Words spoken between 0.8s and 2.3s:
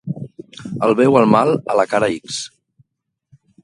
El bé o el mal a la cara